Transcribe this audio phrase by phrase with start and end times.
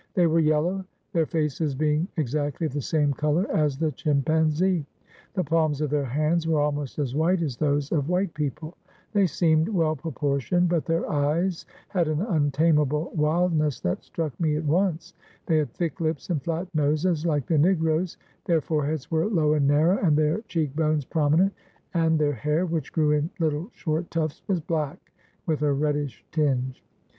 [0.15, 4.83] They were yellow, their faces being ex actly of the same color as the chimpanzee;
[5.35, 8.75] the palms of their hands were almost as white as those of white people;
[9.13, 14.65] they seemed well proportioned, but their eyes had an untamable wildness that struck me at
[14.65, 15.13] once;
[15.45, 19.67] they had thick lips and flat noses, like the Negroes; their foreheads were low and
[19.67, 21.53] narrow, and their cheek bones prominent;
[21.93, 25.13] and their hair, which grew in Httle, short tufts, was black,
[25.45, 26.83] with a reddish tinge.